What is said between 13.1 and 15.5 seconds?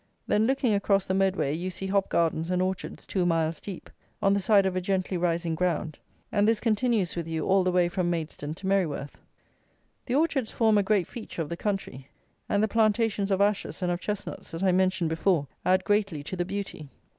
of Ashes and of Chestnuts that I mentioned before,